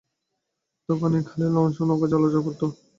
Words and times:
তখন 0.89 1.11
এ 1.13 1.21
খালে 1.27 1.47
লঞ্চ 1.55 1.75
ও 1.79 1.83
নৌকা 1.87 2.07
চলাচল 2.11 2.41
করত। 2.45 2.61